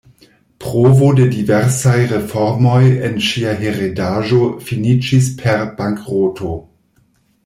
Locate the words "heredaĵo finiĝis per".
3.59-5.63